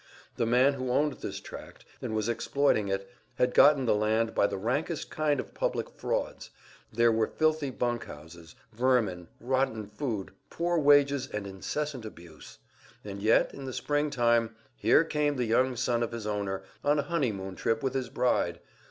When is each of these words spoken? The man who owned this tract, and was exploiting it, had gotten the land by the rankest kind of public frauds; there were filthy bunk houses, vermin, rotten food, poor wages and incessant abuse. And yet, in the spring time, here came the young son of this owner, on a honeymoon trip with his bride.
The 0.35 0.47
man 0.47 0.73
who 0.73 0.89
owned 0.89 1.13
this 1.13 1.39
tract, 1.39 1.85
and 2.01 2.15
was 2.15 2.27
exploiting 2.27 2.87
it, 2.87 3.07
had 3.35 3.53
gotten 3.53 3.85
the 3.85 3.93
land 3.93 4.33
by 4.33 4.47
the 4.47 4.57
rankest 4.57 5.11
kind 5.11 5.39
of 5.39 5.53
public 5.53 5.91
frauds; 5.91 6.49
there 6.91 7.11
were 7.11 7.27
filthy 7.27 7.69
bunk 7.69 8.05
houses, 8.05 8.55
vermin, 8.73 9.27
rotten 9.39 9.85
food, 9.85 10.31
poor 10.49 10.79
wages 10.79 11.27
and 11.27 11.45
incessant 11.45 12.03
abuse. 12.03 12.57
And 13.05 13.21
yet, 13.21 13.53
in 13.53 13.65
the 13.65 13.73
spring 13.73 14.09
time, 14.09 14.55
here 14.75 15.03
came 15.03 15.35
the 15.35 15.45
young 15.45 15.75
son 15.75 16.01
of 16.01 16.09
this 16.09 16.25
owner, 16.25 16.63
on 16.83 16.97
a 16.97 17.03
honeymoon 17.03 17.55
trip 17.55 17.83
with 17.83 17.93
his 17.93 18.09
bride. 18.09 18.59